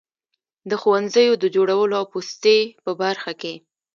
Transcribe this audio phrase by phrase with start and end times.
[0.69, 3.53] د ښوونځیو د جوړولو او پوستې په برخه کې.